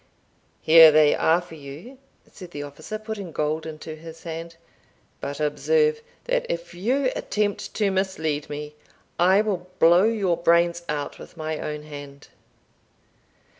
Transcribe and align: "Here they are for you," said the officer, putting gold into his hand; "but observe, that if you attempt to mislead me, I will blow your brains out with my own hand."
"Here 0.63 0.91
they 0.91 1.13
are 1.13 1.41
for 1.41 1.53
you," 1.53 1.99
said 2.31 2.49
the 2.49 2.63
officer, 2.63 2.97
putting 2.97 3.31
gold 3.31 3.67
into 3.67 3.93
his 3.95 4.23
hand; 4.23 4.55
"but 5.19 5.39
observe, 5.39 6.01
that 6.25 6.43
if 6.49 6.73
you 6.73 7.11
attempt 7.15 7.75
to 7.75 7.91
mislead 7.91 8.49
me, 8.49 8.73
I 9.19 9.41
will 9.41 9.69
blow 9.77 10.05
your 10.05 10.37
brains 10.37 10.81
out 10.89 11.19
with 11.19 11.37
my 11.37 11.59
own 11.59 11.83
hand." 11.83 12.29